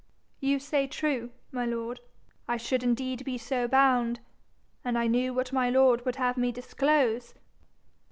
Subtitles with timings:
[0.39, 1.99] 'You say true, my lord:
[2.47, 4.19] I should indeed be so bound,
[4.83, 7.35] an' I knew what my lord would have me disclose.'